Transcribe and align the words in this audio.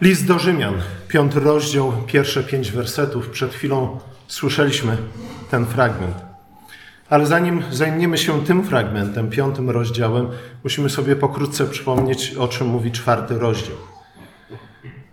List 0.00 0.26
do 0.26 0.38
Rzymian, 0.38 0.74
piąty 1.08 1.40
rozdział, 1.40 1.92
pierwsze 2.06 2.42
pięć 2.44 2.72
wersetów. 2.72 3.28
Przed 3.28 3.54
chwilą 3.54 3.98
słyszeliśmy 4.28 4.96
ten 5.50 5.66
fragment. 5.66 6.16
Ale 7.10 7.26
zanim 7.26 7.62
zajmiemy 7.70 8.18
się 8.18 8.44
tym 8.44 8.64
fragmentem, 8.64 9.30
piątym 9.30 9.70
rozdziałem, 9.70 10.28
musimy 10.64 10.90
sobie 10.90 11.16
pokrótce 11.16 11.66
przypomnieć, 11.66 12.34
o 12.34 12.48
czym 12.48 12.66
mówi 12.66 12.92
czwarty 12.92 13.38
rozdział. 13.38 13.76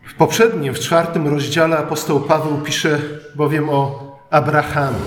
W 0.08 0.14
poprzednim, 0.14 0.74
w 0.74 0.80
czwartym 0.80 1.28
rozdziale 1.28 1.78
apostoł 1.78 2.20
Paweł 2.22 2.62
pisze 2.62 3.00
bowiem 3.36 3.70
o 3.70 4.12
Abrahamie. 4.30 5.00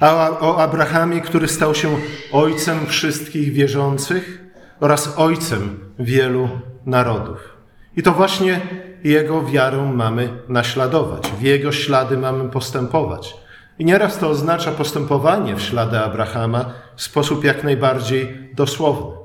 A 0.00 0.30
o 0.40 0.62
Abrahamie, 0.62 1.20
który 1.20 1.48
stał 1.48 1.74
się 1.74 1.96
ojcem 2.32 2.86
wszystkich 2.86 3.52
wierzących 3.52 4.44
oraz 4.80 5.18
ojcem 5.18 5.78
wielu 5.98 6.48
narodów. 6.86 7.59
I 7.96 8.02
to 8.02 8.12
właśnie 8.12 8.60
Jego 9.04 9.42
wiarą 9.42 9.92
mamy 9.92 10.28
naśladować, 10.48 11.30
w 11.30 11.42
Jego 11.42 11.72
ślady 11.72 12.16
mamy 12.16 12.48
postępować. 12.48 13.36
I 13.78 13.84
nieraz 13.84 14.18
to 14.18 14.28
oznacza 14.28 14.72
postępowanie 14.72 15.56
w 15.56 15.62
ślady 15.62 15.98
Abrahama 15.98 16.64
w 16.96 17.02
sposób 17.02 17.44
jak 17.44 17.64
najbardziej 17.64 18.50
dosłowny. 18.54 19.16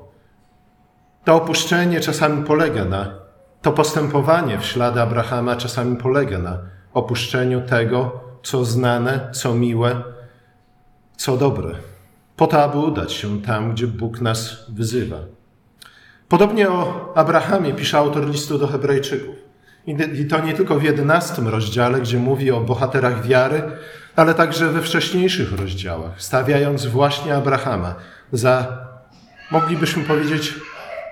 To 1.24 1.34
opuszczenie 1.34 2.00
czasami 2.00 2.44
polega 2.44 2.84
na, 2.84 3.14
to 3.62 3.72
postępowanie 3.72 4.58
w 4.58 4.64
ślady 4.64 5.00
Abrahama 5.00 5.56
czasami 5.56 5.96
polega 5.96 6.38
na 6.38 6.58
opuszczeniu 6.92 7.60
tego, 7.60 8.20
co 8.42 8.64
znane, 8.64 9.30
co 9.32 9.54
miłe, 9.54 10.02
co 11.16 11.36
dobre, 11.36 11.74
po 12.36 12.46
to, 12.46 12.62
aby 12.62 12.78
udać 12.78 13.12
się 13.12 13.42
tam, 13.42 13.72
gdzie 13.72 13.86
Bóg 13.86 14.20
nas 14.20 14.64
wyzywa. 14.68 15.35
Podobnie 16.28 16.68
o 16.68 17.12
Abrahamie 17.14 17.74
pisze 17.74 17.98
autor 17.98 18.26
listu 18.26 18.58
do 18.58 18.66
Hebrajczyków. 18.66 19.34
I 20.14 20.26
to 20.26 20.40
nie 20.40 20.54
tylko 20.54 20.78
w 20.78 20.82
jedenastym 20.82 21.48
rozdziale, 21.48 22.00
gdzie 22.00 22.18
mówi 22.18 22.50
o 22.50 22.60
bohaterach 22.60 23.26
wiary, 23.26 23.62
ale 24.16 24.34
także 24.34 24.68
we 24.68 24.82
wcześniejszych 24.82 25.52
rozdziałach, 25.52 26.12
stawiając 26.16 26.86
właśnie 26.86 27.34
Abrahama 27.34 27.94
za, 28.32 28.78
moglibyśmy 29.50 30.04
powiedzieć, 30.04 30.54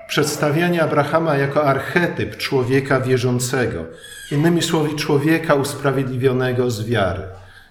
przedstawianie 0.07 0.83
Abrahama 0.83 1.37
jako 1.37 1.63
archetyp 1.63 2.37
człowieka 2.37 3.01
wierzącego, 3.01 3.85
innymi 4.31 4.61
słowy, 4.61 4.95
człowieka 4.95 5.53
usprawiedliwionego 5.53 6.71
z 6.71 6.85
wiary. 6.85 7.21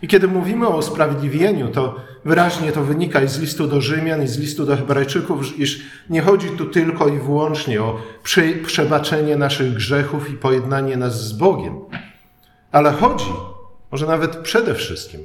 I 0.05 0.08
kiedy 0.08 0.28
mówimy 0.28 0.69
o 0.69 0.77
usprawiedliwieniu, 0.77 1.69
to 1.69 1.97
wyraźnie 2.24 2.72
to 2.72 2.84
wynika 2.84 3.22
i 3.22 3.28
z 3.28 3.38
listu 3.38 3.66
do 3.66 3.80
Rzymian, 3.80 4.22
i 4.22 4.27
z 4.27 4.38
listu 4.38 4.66
do 4.66 4.77
Hebrajczyków, 4.77 5.58
iż 5.58 5.83
nie 6.10 6.22
chodzi 6.22 6.48
tu 6.48 6.66
tylko 6.66 7.08
i 7.08 7.19
wyłącznie 7.19 7.83
o 7.83 7.98
przebaczenie 8.66 9.36
naszych 9.36 9.75
grzechów 9.75 10.30
i 10.30 10.32
pojednanie 10.32 10.97
nas 10.97 11.25
z 11.28 11.32
Bogiem, 11.32 11.80
ale 12.72 12.92
chodzi, 12.92 13.32
może 13.92 14.06
nawet 14.06 14.36
przede 14.36 14.75
wszystkim, 14.75 15.20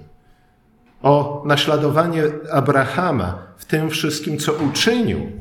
o 1.01 1.43
naśladowanie 1.45 2.23
Abrahama 2.51 3.37
w 3.57 3.65
tym 3.65 3.89
wszystkim, 3.89 4.37
co 4.37 4.53
uczynił 4.53 5.31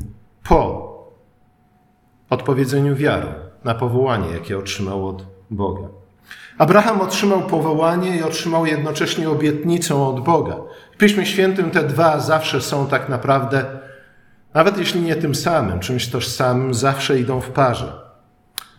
po 0.49 0.89
odpowiedzeniu 2.31 2.97
wiary 2.97 3.29
na 3.65 3.75
powołanie, 3.75 4.31
jakie 4.31 4.59
otrzymał 4.59 5.09
od 5.09 5.27
Boga. 5.51 5.98
Abraham 6.59 7.01
otrzymał 7.01 7.43
powołanie 7.43 8.17
i 8.17 8.23
otrzymał 8.23 8.67
jednocześnie 8.67 9.31
obietnicę 9.31 10.03
od 10.03 10.25
Boga. 10.25 10.57
W 10.93 10.97
Piśmie 10.97 11.27
Świętym 11.27 11.71
te 11.71 11.83
dwa 11.83 12.21
zawsze 12.21 12.61
są 12.61 12.87
tak 12.87 13.09
naprawdę, 13.09 13.65
nawet 14.55 14.79
jeśli 14.79 15.01
nie 15.01 15.17
tym 15.17 15.35
samym, 15.35 15.81
czymś 15.81 16.09
tożsamym, 16.09 16.75
zawsze 16.75 17.21
idą 17.21 17.41
w 17.41 17.51
parze. 17.51 17.93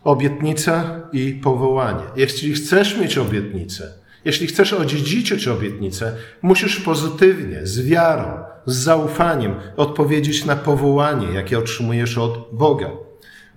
Obietnica 0.03 1.02
i 1.11 1.33
powołanie. 1.33 2.03
Jeśli 2.16 2.53
chcesz 2.53 2.97
mieć 2.97 3.17
obietnicę, 3.17 3.93
jeśli 4.25 4.47
chcesz 4.47 4.73
odziedziczyć 4.73 5.47
obietnicę, 5.47 6.16
musisz 6.41 6.80
pozytywnie, 6.80 7.59
z 7.64 7.86
wiarą, 7.86 8.43
z 8.65 8.75
zaufaniem 8.75 9.55
odpowiedzieć 9.77 10.45
na 10.45 10.55
powołanie, 10.55 11.27
jakie 11.33 11.59
otrzymujesz 11.59 12.17
od 12.17 12.49
Boga. 12.52 12.89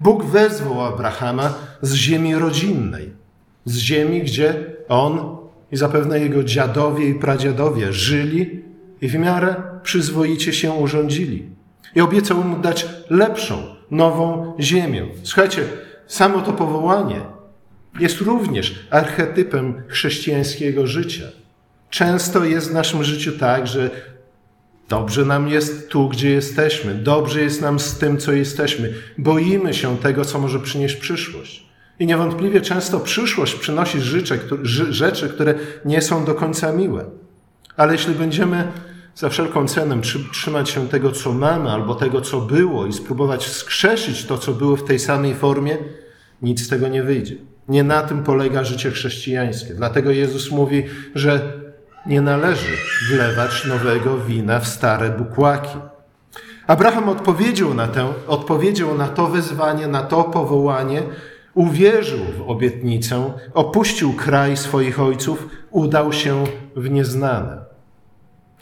Bóg 0.00 0.24
wezwał 0.24 0.84
Abrahama 0.84 1.54
z 1.80 1.94
ziemi 1.94 2.34
rodzinnej, 2.34 3.22
z 3.64 3.76
ziemi, 3.76 4.22
gdzie 4.22 4.54
on 4.88 5.36
i 5.72 5.76
zapewne 5.76 6.20
jego 6.20 6.44
dziadowie 6.44 7.08
i 7.08 7.14
pradziadowie 7.14 7.92
żyli 7.92 8.62
i 9.00 9.08
w 9.08 9.14
miarę 9.14 9.54
przyzwoicie 9.82 10.52
się 10.52 10.72
urządzili. 10.72 11.46
I 11.94 12.00
obiecał 12.00 12.44
mu 12.44 12.58
dać 12.58 12.86
lepszą, 13.10 13.62
nową 13.90 14.54
ziemię. 14.60 15.06
Słuchajcie, 15.22 15.64
samo 16.06 16.40
to 16.40 16.52
powołanie 16.52 17.20
jest 18.00 18.20
również 18.20 18.86
archetypem 18.90 19.82
chrześcijańskiego 19.88 20.86
życia. 20.86 21.24
Często 21.90 22.44
jest 22.44 22.70
w 22.70 22.74
naszym 22.74 23.04
życiu 23.04 23.32
tak, 23.38 23.66
że 23.66 23.90
dobrze 24.88 25.24
nam 25.24 25.48
jest 25.48 25.88
tu, 25.88 26.08
gdzie 26.08 26.30
jesteśmy, 26.30 26.94
dobrze 26.94 27.42
jest 27.42 27.60
nam 27.62 27.80
z 27.80 27.98
tym, 27.98 28.18
co 28.18 28.32
jesteśmy. 28.32 28.94
Boimy 29.18 29.74
się 29.74 29.98
tego, 29.98 30.24
co 30.24 30.38
może 30.38 30.60
przynieść 30.60 30.96
przyszłość. 30.96 31.72
I 32.02 32.06
niewątpliwie 32.06 32.60
często 32.60 33.00
przyszłość 33.00 33.54
przynosi 33.54 34.00
rzeczy, 34.90 35.28
które 35.28 35.54
nie 35.84 36.02
są 36.02 36.24
do 36.24 36.34
końca 36.34 36.72
miłe. 36.72 37.04
Ale 37.76 37.92
jeśli 37.92 38.14
będziemy 38.14 38.72
za 39.14 39.28
wszelką 39.28 39.68
cenę 39.68 40.00
trzymać 40.32 40.70
się 40.70 40.88
tego, 40.88 41.12
co 41.12 41.32
mamy, 41.32 41.70
albo 41.70 41.94
tego, 41.94 42.20
co 42.20 42.41
było, 42.41 42.86
i 42.86 42.92
spróbować 42.92 43.46
wskrzeszyć 43.46 44.24
to, 44.24 44.38
co 44.38 44.52
było 44.52 44.76
w 44.76 44.84
tej 44.84 44.98
samej 44.98 45.34
formie, 45.34 45.78
nic 46.42 46.66
z 46.66 46.68
tego 46.68 46.88
nie 46.88 47.02
wyjdzie. 47.02 47.36
Nie 47.68 47.82
na 47.82 48.02
tym 48.02 48.22
polega 48.22 48.64
życie 48.64 48.91
chrześcijańskie. 48.91 49.74
Dlatego 49.74 50.10
Jezus 50.10 50.50
mówi, 50.50 50.84
że 51.14 51.52
nie 52.06 52.20
należy 52.20 52.76
wlewać 53.10 53.64
nowego 53.64 54.18
wina 54.18 54.60
w 54.60 54.68
stare 54.68 55.10
bukłaki. 55.10 55.78
Abraham 56.66 57.08
odpowiedział 57.08 57.74
na, 57.74 57.88
tę, 57.88 58.12
odpowiedział 58.26 58.98
na 58.98 59.08
to 59.08 59.26
wezwanie, 59.26 59.86
na 59.86 60.02
to 60.02 60.24
powołanie, 60.24 61.02
uwierzył 61.54 62.24
w 62.38 62.50
obietnicę, 62.50 63.32
opuścił 63.54 64.12
kraj 64.12 64.56
swoich 64.56 65.00
ojców, 65.00 65.48
udał 65.70 66.12
się 66.12 66.44
w 66.76 66.90
nieznane. 66.90 67.64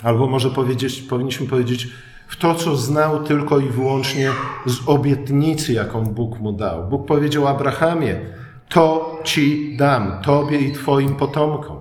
Albo 0.02 0.26
może 0.26 0.50
powiedzieć, 0.50 1.02
powinniśmy 1.02 1.46
powiedzieć, 1.46 1.88
w 2.28 2.36
to, 2.36 2.54
co 2.54 2.76
znał 2.76 3.24
tylko 3.24 3.58
i 3.58 3.68
wyłącznie 3.68 4.30
z 4.66 4.88
obietnicy, 4.88 5.72
jaką 5.72 6.04
Bóg 6.04 6.40
mu 6.40 6.52
dał. 6.52 6.88
Bóg 6.88 7.06
powiedział 7.06 7.48
Abrahamie: 7.48 8.20
To 8.68 9.18
ci 9.24 9.76
dam, 9.76 10.22
tobie 10.22 10.58
i 10.58 10.72
twoim 10.72 11.14
potomkom. 11.14 11.76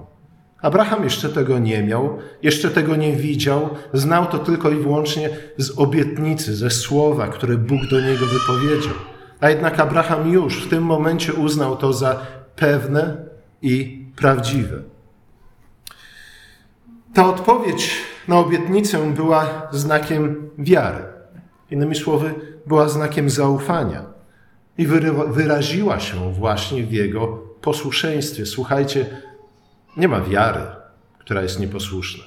Abraham 0.62 1.04
jeszcze 1.04 1.30
tego 1.30 1.60
nie 1.60 1.84
miał, 1.84 2.18
jeszcze 2.44 2.70
tego 2.70 2.96
nie 2.96 3.14
widział, 3.14 3.70
znał 3.94 4.26
to 4.26 4.40
tylko 4.40 4.70
i 4.70 4.76
wyłącznie 4.76 5.30
z 5.58 5.80
obietnicy, 5.80 6.56
ze 6.56 6.70
słowa, 6.70 7.28
które 7.28 7.58
Bóg 7.58 7.82
do 7.92 8.02
niego 8.02 8.26
wypowiedział. 8.26 8.94
A 9.42 9.50
jednak 9.50 9.80
Abraham 9.80 10.32
już 10.32 10.66
w 10.66 10.70
tym 10.70 10.84
momencie 10.84 11.34
uznał 11.34 11.78
to 11.78 11.94
za 11.94 12.26
pewne 12.56 13.18
i 13.62 14.06
prawdziwe. 14.16 14.78
Ta 17.14 17.26
odpowiedź 17.26 17.92
na 18.28 18.38
obietnicę 18.38 19.14
była 19.14 19.68
znakiem 19.72 20.50
wiary. 20.58 21.04
Innymi 21.72 21.96
słowy, 21.96 22.34
była 22.66 22.90
znakiem 22.90 23.30
zaufania 23.30 24.06
i 24.78 24.88
wyraziła 25.28 26.00
się 26.00 26.34
właśnie 26.34 26.84
w 26.84 26.92
jego 26.92 27.28
posłuszeństwie. 27.62 28.46
Słuchajcie, 28.46 29.06
nie 29.98 30.08
ma 30.08 30.22
wiary, 30.22 30.62
która 31.20 31.42
jest 31.42 31.60
nieposłuszna. 31.60 32.24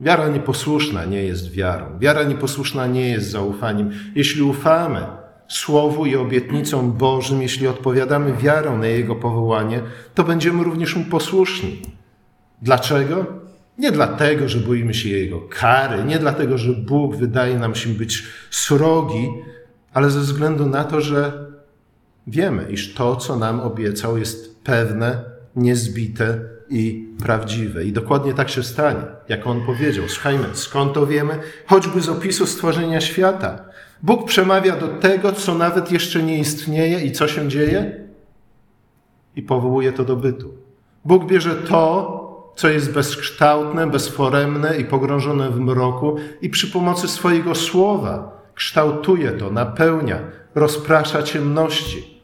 Wiara 0.00 0.28
nieposłuszna 0.28 1.04
nie 1.04 1.22
jest 1.22 1.50
wiarą. 1.50 1.98
Wiara 1.98 2.22
nieposłuszna 2.22 2.86
nie 2.86 3.08
jest 3.08 3.30
zaufaniem. 3.30 3.90
Jeśli 4.14 4.42
ufamy 4.42 5.06
Słowu 5.48 6.06
i 6.06 6.16
obietnicom 6.16 6.92
Bożym, 6.92 7.42
jeśli 7.42 7.66
odpowiadamy 7.66 8.32
wiarą 8.32 8.78
na 8.78 8.86
Jego 8.86 9.14
powołanie, 9.14 9.80
to 10.14 10.24
będziemy 10.24 10.64
również 10.64 10.96
Mu 10.96 11.04
posłuszni. 11.04 11.82
Dlaczego? 12.62 13.26
Nie 13.78 13.92
dlatego, 13.92 14.48
że 14.48 14.58
boimy 14.58 14.94
się 14.94 15.08
Jego 15.08 15.40
kary, 15.40 16.04
nie 16.04 16.18
dlatego, 16.18 16.58
że 16.58 16.72
Bóg 16.72 17.16
wydaje 17.16 17.58
nam 17.58 17.74
się 17.74 17.90
być 17.90 18.24
srogi, 18.50 19.28
ale 19.94 20.10
ze 20.10 20.20
względu 20.20 20.66
na 20.66 20.84
to, 20.84 21.00
że 21.00 21.46
wiemy, 22.26 22.66
iż 22.70 22.94
to, 22.94 23.16
co 23.16 23.36
nam 23.36 23.60
obiecał, 23.60 24.18
jest 24.18 24.64
pewne, 24.64 25.24
niezbite 25.56 26.40
i 26.68 27.08
prawdziwe. 27.22 27.84
I 27.84 27.92
dokładnie 27.92 28.34
tak 28.34 28.48
się 28.50 28.62
stanie, 28.62 29.02
jak 29.28 29.46
On 29.46 29.66
powiedział. 29.66 30.04
Słuchajmy, 30.08 30.44
skąd 30.52 30.92
to 30.92 31.06
wiemy? 31.06 31.38
Choćby 31.66 32.00
z 32.00 32.08
opisu 32.08 32.46
stworzenia 32.46 33.00
świata. 33.00 33.64
Bóg 34.02 34.24
przemawia 34.24 34.76
do 34.76 34.88
tego, 34.88 35.32
co 35.32 35.54
nawet 35.54 35.92
jeszcze 35.92 36.22
nie 36.22 36.38
istnieje 36.38 37.00
i 37.00 37.12
co 37.12 37.28
się 37.28 37.48
dzieje? 37.48 38.06
I 39.36 39.42
powołuje 39.42 39.92
to 39.92 40.04
do 40.04 40.16
bytu. 40.16 40.54
Bóg 41.04 41.26
bierze 41.26 41.54
to, 41.54 42.52
co 42.56 42.68
jest 42.68 42.92
bezkształtne, 42.92 43.86
bezforemne 43.86 44.78
i 44.78 44.84
pogrążone 44.84 45.50
w 45.50 45.60
mroku, 45.60 46.16
i 46.42 46.50
przy 46.50 46.66
pomocy 46.66 47.08
swojego 47.08 47.54
słowa 47.54 48.42
kształtuje 48.54 49.32
to, 49.32 49.50
napełnia, 49.50 50.18
rozprasza 50.54 51.22
ciemności. 51.22 52.20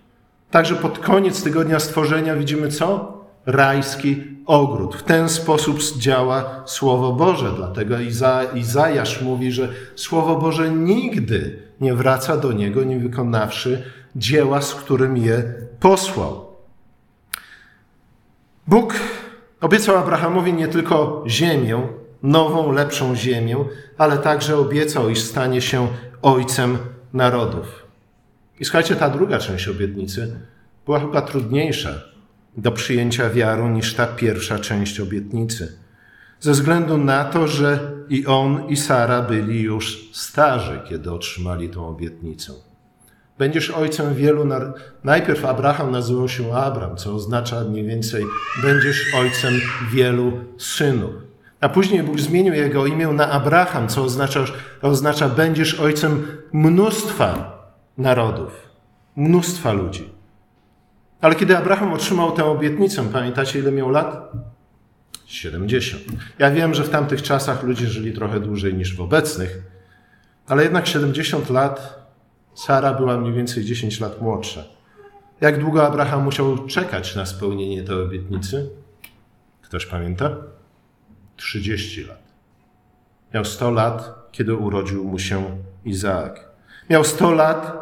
Także 0.50 0.76
pod 0.76 0.98
koniec 0.98 1.42
tygodnia 1.42 1.80
stworzenia 1.80 2.36
widzimy 2.36 2.68
co? 2.68 3.21
Rajski 3.46 4.24
ogród. 4.46 4.96
W 4.96 5.02
ten 5.02 5.28
sposób 5.28 5.78
działa 5.98 6.62
Słowo 6.66 7.12
Boże. 7.12 7.52
Dlatego 7.56 7.98
Iza, 7.98 8.44
Izajasz 8.54 9.22
mówi, 9.22 9.52
że 9.52 9.68
Słowo 9.96 10.36
Boże 10.36 10.70
nigdy 10.70 11.62
nie 11.80 11.94
wraca 11.94 12.36
do 12.36 12.52
niego, 12.52 12.84
nie 12.84 12.98
wykonawszy 12.98 13.82
dzieła, 14.16 14.62
z 14.62 14.74
którym 14.74 15.16
je 15.16 15.44
posłał. 15.80 16.46
Bóg 18.66 18.94
obiecał 19.60 19.96
Abrahamowi 19.96 20.52
nie 20.52 20.68
tylko 20.68 21.24
ziemię, 21.26 21.88
nową, 22.22 22.72
lepszą 22.72 23.16
ziemię, 23.16 23.56
ale 23.98 24.18
także 24.18 24.56
obiecał, 24.56 25.08
iż 25.08 25.20
stanie 25.20 25.60
się 25.60 25.88
ojcem 26.22 26.78
narodów. 27.12 27.86
I 28.60 28.64
słuchajcie, 28.64 28.96
ta 28.96 29.10
druga 29.10 29.38
część 29.38 29.68
obietnicy 29.68 30.36
była 30.84 31.00
chyba 31.00 31.22
trudniejsza 31.22 32.11
do 32.56 32.72
przyjęcia 32.72 33.30
wiarą 33.30 33.70
niż 33.70 33.94
ta 33.94 34.06
pierwsza 34.06 34.58
część 34.58 35.00
obietnicy. 35.00 35.78
Ze 36.40 36.52
względu 36.52 36.98
na 36.98 37.24
to, 37.24 37.48
że 37.48 37.92
i 38.08 38.26
on, 38.26 38.68
i 38.68 38.76
Sara 38.76 39.22
byli 39.22 39.62
już 39.62 40.10
starzy, 40.12 40.80
kiedy 40.88 41.12
otrzymali 41.12 41.68
tą 41.68 41.88
obietnicę. 41.88 42.52
Będziesz 43.38 43.70
ojcem 43.70 44.14
wielu. 44.14 44.44
Nar... 44.44 44.74
Najpierw 45.04 45.44
Abraham 45.44 45.90
nazywał 45.90 46.28
się 46.28 46.54
Abram, 46.54 46.96
co 46.96 47.14
oznacza 47.14 47.64
mniej 47.64 47.84
więcej 47.84 48.24
będziesz 48.62 49.14
ojcem 49.14 49.54
wielu 49.92 50.32
synów. 50.58 51.10
A 51.60 51.68
później 51.68 52.02
Bóg 52.02 52.20
zmienił 52.20 52.54
jego 52.54 52.86
imię 52.86 53.08
na 53.08 53.30
Abraham, 53.30 53.88
co 53.88 54.02
oznacza, 54.02 54.44
oznacza 54.82 55.28
będziesz 55.28 55.80
ojcem 55.80 56.26
mnóstwa 56.52 57.58
narodów, 57.98 58.68
mnóstwa 59.16 59.72
ludzi. 59.72 60.21
Ale 61.22 61.34
kiedy 61.34 61.56
Abraham 61.56 61.92
otrzymał 61.92 62.32
tę 62.32 62.44
obietnicę, 62.44 63.08
pamiętacie 63.12 63.58
ile 63.58 63.72
miał 63.72 63.90
lat? 63.90 64.32
70. 65.26 66.02
Ja 66.38 66.50
wiem, 66.50 66.74
że 66.74 66.84
w 66.84 66.90
tamtych 66.90 67.22
czasach 67.22 67.62
ludzie 67.62 67.86
żyli 67.86 68.12
trochę 68.12 68.40
dłużej 68.40 68.74
niż 68.74 68.96
w 68.96 69.00
obecnych, 69.00 69.62
ale 70.46 70.62
jednak 70.62 70.86
70 70.86 71.50
lat 71.50 72.02
Sara 72.54 72.94
była 72.94 73.16
mniej 73.16 73.32
więcej 73.32 73.64
10 73.64 74.00
lat 74.00 74.20
młodsza. 74.20 74.64
Jak 75.40 75.60
długo 75.60 75.86
Abraham 75.86 76.24
musiał 76.24 76.66
czekać 76.66 77.16
na 77.16 77.26
spełnienie 77.26 77.82
tej 77.82 78.02
obietnicy? 78.02 78.70
Ktoś 79.62 79.86
pamięta? 79.86 80.36
30 81.36 82.04
lat. 82.04 82.22
Miał 83.34 83.44
100 83.44 83.70
lat, 83.70 84.28
kiedy 84.32 84.54
urodził 84.54 85.04
mu 85.04 85.18
się 85.18 85.58
Izaak. 85.84 86.48
Miał 86.90 87.04
100 87.04 87.32
lat, 87.32 87.72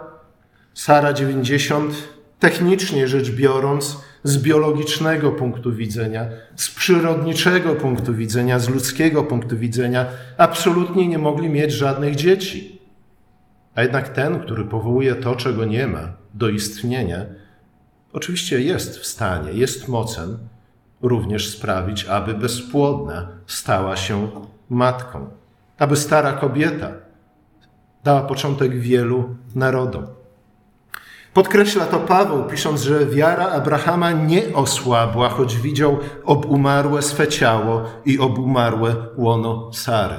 Sara 0.75 1.13
90. 1.13 2.20
Technicznie 2.41 3.09
rzecz 3.09 3.31
biorąc, 3.31 3.97
z 4.25 4.39
biologicznego 4.39 5.33
punktu 5.33 5.73
widzenia, 5.73 6.27
z 6.57 6.71
przyrodniczego 6.71 7.75
punktu 7.75 8.15
widzenia, 8.15 8.59
z 8.59 8.69
ludzkiego 8.69 9.25
punktu 9.25 9.59
widzenia, 9.59 10.07
absolutnie 10.39 11.09
nie 11.09 11.19
mogli 11.19 11.49
mieć 11.49 11.73
żadnych 11.73 12.17
dzieci. 12.17 12.81
A 13.75 13.83
jednak 13.83 14.09
ten, 14.09 14.41
który 14.41 14.65
powołuje 14.65 15.15
to, 15.15 15.37
czego 15.37 15.65
nie 15.65 15.87
ma, 15.87 16.13
do 16.35 16.49
istnienia, 16.49 17.27
oczywiście 18.13 18.61
jest 18.61 18.99
w 18.99 19.07
stanie, 19.07 19.53
jest 19.53 19.89
mocen 19.89 20.39
również 21.03 21.49
sprawić, 21.49 22.05
aby 22.05 22.35
bezpłodna 22.35 23.29
stała 23.47 23.97
się 23.97 24.31
matką, 24.69 25.31
aby 25.79 25.97
stara 25.97 26.33
kobieta 26.33 26.93
dała 28.05 28.23
początek 28.23 28.81
wielu 28.81 29.37
narodom. 29.55 30.20
Podkreśla 31.35 31.87
to 31.87 32.01
Paweł, 32.01 32.45
pisząc, 32.45 32.83
że 32.83 33.07
wiara 33.07 33.49
Abrahama 33.49 34.13
nie 34.13 34.55
osłabła, 34.55 35.29
choć 35.29 35.57
widział 35.57 35.99
obumarłe 36.25 37.03
swe 37.03 37.29
ciało 37.29 37.85
i 38.05 38.19
obumarłe 38.19 38.95
łono 39.17 39.73
Sary. 39.73 40.17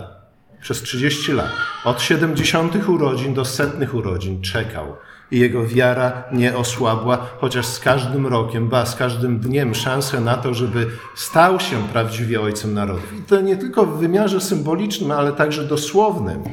Przez 0.62 0.82
30 0.82 1.32
lat, 1.32 1.52
od 1.86 2.02
70 2.02 2.90
urodzin 2.90 3.34
do 3.34 3.46
setnych 3.46 3.96
urodzin 3.96 4.42
czekał 4.42 4.96
i 5.32 5.40
jego 5.40 5.66
wiara 5.66 6.24
nie 6.32 6.58
osłabła, 6.58 7.28
chociaż 7.40 7.66
z 7.66 7.80
każdym 7.80 8.28
rokiem, 8.28 8.70
ba, 8.70 8.86
z 8.86 8.96
każdym 8.96 9.40
dniem 9.40 9.76
szansę 9.76 10.22
na 10.22 10.38
to, 10.38 10.54
żeby 10.54 10.88
stał 11.16 11.60
się 11.60 11.88
prawdziwie 11.88 12.42
ojcem 12.42 12.74
narodów. 12.74 13.14
I 13.20 13.22
to 13.22 13.42
nie 13.42 13.58
tylko 13.58 13.86
w 13.86 14.00
wymiarze 14.00 14.42
symbolicznym, 14.42 15.12
ale 15.12 15.32
także 15.32 15.64
dosłownym 15.64 16.44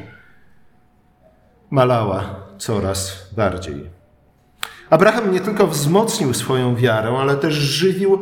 malała 1.69 2.35
coraz 2.57 3.29
bardziej. 3.35 3.98
Abraham 4.89 5.31
nie 5.31 5.39
tylko 5.39 5.67
wzmocnił 5.67 6.33
swoją 6.33 6.75
wiarę, 6.75 7.09
ale 7.19 7.35
też 7.35 7.53
żywił, 7.53 8.19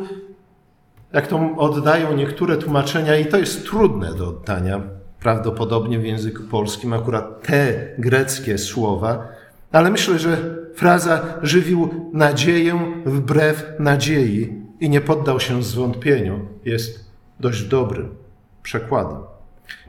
jak 1.12 1.26
to 1.26 1.56
oddają 1.56 2.16
niektóre 2.16 2.56
tłumaczenia, 2.56 3.16
i 3.16 3.26
to 3.26 3.38
jest 3.38 3.66
trudne 3.66 4.14
do 4.14 4.28
oddania, 4.28 4.80
prawdopodobnie 5.20 5.98
w 5.98 6.04
języku 6.04 6.42
polskim, 6.42 6.92
akurat 6.92 7.42
te 7.42 7.88
greckie 7.98 8.58
słowa, 8.58 9.28
ale 9.72 9.90
myślę, 9.90 10.18
że 10.18 10.56
fraza 10.74 11.24
żywił 11.42 12.10
nadzieję 12.12 13.02
wbrew 13.06 13.72
nadziei 13.78 14.62
i 14.80 14.90
nie 14.90 15.00
poddał 15.00 15.40
się 15.40 15.62
zwątpieniu 15.62 16.40
jest 16.64 17.10
dość 17.40 17.62
dobrym 17.62 18.14
przekładem. 18.62 19.37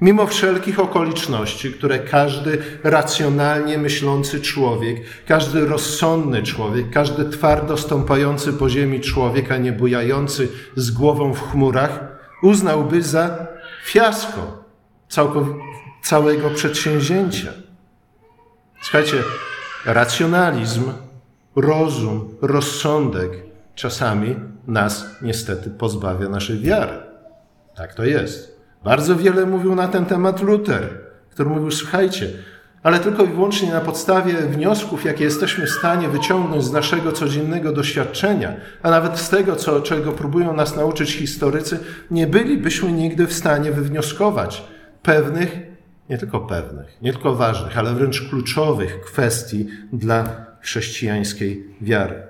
Mimo 0.02 0.28
wszelkich 0.28 0.80
okoliczności, 0.80 1.74
które 1.74 2.00
każdy 2.00 2.58
racjonalnie 2.84 3.78
myślący 3.78 4.42
człowiek, 4.42 4.98
każdy 5.28 5.66
rozsądny 5.66 6.44
człowiek, 6.44 6.90
każdy 6.90 7.30
twardo 7.30 7.78
stąpający 7.78 8.54
po 8.54 8.70
ziemi 8.70 9.02
człowiek, 9.02 9.52
a 9.52 9.58
nie 9.58 9.72
bujający 9.72 10.48
z 10.76 10.92
głową 10.92 11.34
w 11.34 11.52
chmurach, 11.52 12.00
uznałby 12.44 13.02
za 13.02 13.48
fiasko 13.86 14.64
całego 16.02 16.50
przedsięwzięcia. 16.50 17.54
Słuchajcie, 18.82 19.24
racjonalizm, 19.86 20.92
rozum, 21.56 22.36
rozsądek 22.42 23.32
czasami 23.76 24.36
nas 24.68 25.06
niestety 25.22 25.70
pozbawia 25.70 26.30
naszej 26.30 26.60
wiary. 26.60 26.98
Tak 27.76 27.94
to 27.94 28.06
jest. 28.06 28.59
Bardzo 28.84 29.16
wiele 29.16 29.46
mówił 29.46 29.76
na 29.76 29.88
ten 29.88 30.06
temat 30.06 30.42
Luther, 30.42 30.90
który 31.30 31.50
mówił: 31.50 31.72
Słuchajcie, 31.72 32.30
ale 32.84 33.00
tylko 33.00 33.24
i 33.24 33.28
wyłącznie 33.28 33.72
na 33.72 33.82
podstawie 33.82 34.34
wniosków, 34.34 35.06
jakie 35.06 35.24
jesteśmy 35.24 35.66
w 35.66 35.70
stanie 35.70 36.10
wyciągnąć 36.10 36.64
z 36.64 36.72
naszego 36.72 37.12
codziennego 37.12 37.72
doświadczenia, 37.72 38.56
a 38.84 38.90
nawet 38.90 39.20
z 39.20 39.30
tego, 39.30 39.56
co, 39.56 39.82
czego 39.82 40.12
próbują 40.12 40.54
nas 40.54 40.76
nauczyć 40.76 41.14
historycy, 41.14 41.80
nie 42.12 42.28
bylibyśmy 42.28 42.92
nigdy 42.92 43.28
w 43.28 43.34
stanie 43.34 43.72
wywnioskować 43.72 44.64
pewnych, 45.04 45.58
nie 46.10 46.18
tylko 46.18 46.40
pewnych, 46.40 47.02
nie 47.02 47.14
tylko 47.14 47.36
ważnych, 47.36 47.78
ale 47.78 47.94
wręcz 47.94 48.30
kluczowych 48.30 49.02
kwestii 49.02 49.68
dla 49.94 50.46
chrześcijańskiej 50.62 51.66
wiary. 51.82 52.24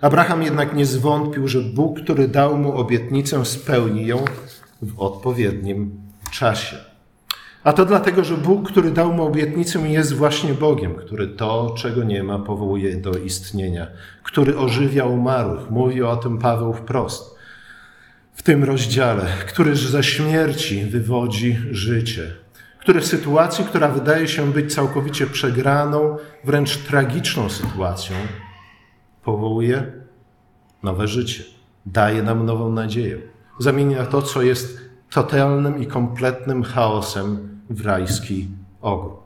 Abraham 0.00 0.42
jednak 0.42 0.74
nie 0.74 0.86
zwątpił, 0.86 1.48
że 1.48 1.60
Bóg, 1.60 2.00
który 2.00 2.28
dał 2.28 2.58
mu 2.58 2.76
obietnicę, 2.76 3.44
spełni 3.44 4.06
ją 4.06 4.24
w 4.82 5.00
odpowiednim 5.00 6.00
czasie. 6.30 6.76
A 7.64 7.72
to 7.72 7.86
dlatego, 7.86 8.24
że 8.24 8.36
Bóg, 8.36 8.68
który 8.72 8.90
dał 8.90 9.12
mu 9.12 9.22
obietnicę, 9.22 9.88
jest 9.88 10.12
właśnie 10.14 10.54
Bogiem, 10.54 10.94
który 10.94 11.28
to, 11.28 11.74
czego 11.78 12.04
nie 12.04 12.22
ma, 12.22 12.38
powołuje 12.38 12.96
do 12.96 13.10
istnienia, 13.10 13.86
który 14.22 14.58
ożywia 14.58 15.04
umarłych. 15.04 15.70
Mówi 15.70 16.02
o 16.02 16.16
tym 16.16 16.38
Paweł 16.38 16.72
wprost 16.72 17.40
w 18.32 18.42
tym 18.42 18.64
rozdziale, 18.64 19.26
który 19.48 19.76
ze 19.76 20.02
śmierci 20.02 20.84
wywodzi 20.84 21.58
życie, 21.70 22.34
który 22.78 23.00
w 23.00 23.06
sytuacji, 23.06 23.64
która 23.64 23.88
wydaje 23.88 24.28
się 24.28 24.52
być 24.52 24.74
całkowicie 24.74 25.26
przegraną, 25.26 26.16
wręcz 26.44 26.76
tragiczną 26.76 27.48
sytuacją, 27.48 28.16
powołuje 29.24 29.92
nowe 30.82 31.08
życie, 31.08 31.44
daje 31.86 32.22
nam 32.22 32.46
nową 32.46 32.72
nadzieję 32.72 33.29
zamienia 33.60 34.06
to, 34.06 34.22
co 34.22 34.42
jest 34.42 34.80
totalnym 35.10 35.82
i 35.82 35.86
kompletnym 35.86 36.62
chaosem 36.62 37.48
w 37.70 37.86
rajski 37.86 38.48
ogród. 38.80 39.20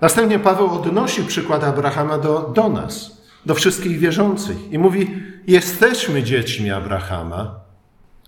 Następnie 0.00 0.38
Paweł 0.38 0.70
odnosi 0.70 1.24
przykład 1.24 1.64
Abrahama 1.64 2.18
do, 2.18 2.52
do 2.54 2.68
nas, 2.68 3.22
do 3.46 3.54
wszystkich 3.54 3.98
wierzących 3.98 4.72
i 4.72 4.78
mówi: 4.78 5.10
Jesteśmy 5.46 6.22
dziećmi 6.22 6.70
Abrahama, 6.70 7.60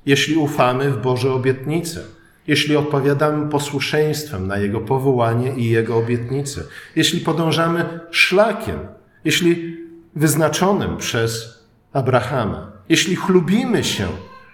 jeśli 0.07 0.37
ufamy 0.37 0.91
w 0.91 1.03
Boże 1.03 1.33
obietnice, 1.33 2.01
jeśli 2.47 2.77
odpowiadamy 2.77 3.51
posłuszeństwem 3.51 4.47
na 4.47 4.59
Jego 4.59 4.81
powołanie 4.81 5.55
i 5.57 5.71
Jego 5.71 5.97
obietnice, 5.97 6.63
jeśli 6.97 7.21
podążamy 7.21 8.01
szlakiem, 8.11 8.79
jeśli 9.25 9.77
wyznaczonym 10.17 10.97
przez 10.97 11.59
Abrahama, 11.93 12.73
jeśli 12.89 13.17
chlubimy 13.17 13.85
się 13.85 14.09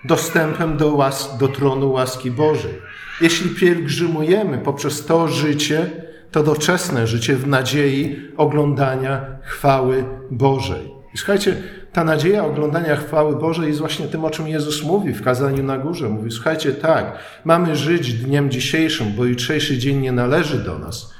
dostępem 0.04 0.76
do, 0.76 0.90
łas- 0.96 1.38
do 1.38 1.48
tronu 1.48 1.92
łaski 1.92 2.30
Bożej. 2.30 2.74
Jeśli 3.20 3.50
pielgrzymujemy 3.50 4.58
poprzez 4.58 5.06
to 5.06 5.28
życie, 5.28 5.90
to 6.30 6.42
doczesne 6.42 7.06
życie 7.06 7.36
w 7.36 7.46
nadziei 7.46 8.16
oglądania 8.36 9.26
chwały 9.42 10.04
Bożej. 10.30 10.90
I 11.14 11.18
słuchajcie, 11.18 11.56
ta 11.92 12.04
nadzieja 12.04 12.44
oglądania 12.44 12.96
chwały 12.96 13.36
Bożej 13.36 13.66
jest 13.66 13.78
właśnie 13.78 14.06
tym, 14.06 14.24
o 14.24 14.30
czym 14.30 14.48
Jezus 14.48 14.84
mówi 14.84 15.12
w 15.12 15.22
kazaniu 15.22 15.62
na 15.62 15.78
górze. 15.78 16.08
Mówi, 16.08 16.30
słuchajcie, 16.30 16.72
tak, 16.72 17.18
mamy 17.44 17.76
żyć 17.76 18.14
dniem 18.14 18.50
dzisiejszym, 18.50 19.12
bo 19.16 19.24
jutrzejszy 19.24 19.78
dzień 19.78 19.98
nie 19.98 20.12
należy 20.12 20.58
do 20.58 20.78
nas. 20.78 21.14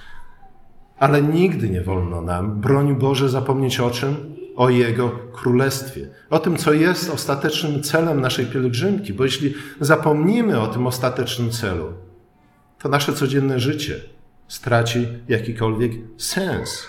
Ale 0.99 1.23
nigdy 1.23 1.71
nie 1.71 1.81
wolno 1.81 2.23
nam, 2.23 2.61
broń 2.61 2.95
Boże, 2.95 3.29
zapomnieć 3.29 3.81
o 3.81 3.91
czym? 3.91 4.40
O 4.57 4.71
Jego 4.71 5.11
Królestwie. 5.33 6.09
O 6.31 6.39
tym, 6.39 6.57
co 6.57 6.73
jest 6.73 7.11
ostatecznym 7.11 7.83
celem 7.83 8.21
naszej 8.21 8.47
pielgrzymki. 8.47 9.13
Bo 9.13 9.25
jeśli 9.25 9.55
zapomnimy 9.81 10.61
o 10.61 10.67
tym 10.67 10.87
ostatecznym 10.87 11.51
celu, 11.51 11.93
to 12.79 12.89
nasze 12.89 13.13
codzienne 13.13 13.61
życie 13.61 14.01
straci 14.49 15.09
jakikolwiek 15.29 15.93
sens. 16.17 16.87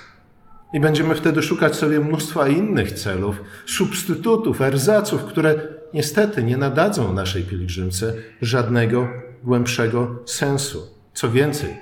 I 0.74 0.80
będziemy 0.80 1.16
wtedy 1.16 1.42
szukać 1.42 1.76
sobie 1.76 2.00
mnóstwa 2.00 2.48
innych 2.48 2.92
celów, 2.92 3.42
substytutów, 3.66 4.62
erzaców, 4.62 5.24
które 5.24 5.68
niestety 5.94 6.44
nie 6.44 6.58
nadadzą 6.58 7.14
naszej 7.14 7.44
pielgrzymce 7.44 8.14
żadnego 8.42 9.08
głębszego 9.44 10.20
sensu. 10.26 10.88
Co 11.14 11.32
więcej, 11.32 11.78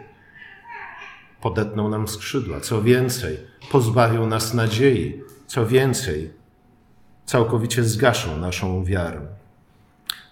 podetną 1.41 1.89
nam 1.89 2.07
skrzydła. 2.07 2.59
Co 2.59 2.81
więcej, 2.81 3.37
pozbawią 3.71 4.27
nas 4.27 4.53
nadziei. 4.53 5.21
Co 5.49 5.65
więcej, 5.65 6.33
całkowicie 7.25 7.83
zgaszą 7.83 8.37
naszą 8.37 8.83
wiarę. 8.83 9.21